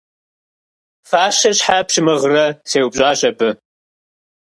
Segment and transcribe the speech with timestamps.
[1.09, 3.49] –Фащэ щхьэ пщымыгърэ?– сеупщӀащ абы.